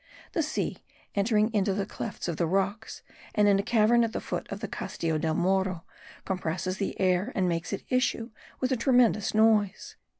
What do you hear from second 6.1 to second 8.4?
compresses the air and makes it issue